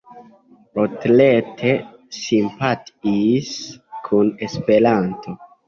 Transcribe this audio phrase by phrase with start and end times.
[0.83, 1.59] Otlet
[2.21, 3.55] simpatiis
[4.09, 5.41] kun Esperanto.